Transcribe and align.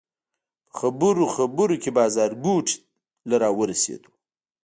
په 0.67 0.71
خبرو 0.79 1.23
خبرو 1.35 1.75
کې 1.81 1.91
بازارګوټي 1.97 2.75
ته 3.41 3.47
ورسېدو. 3.57 4.11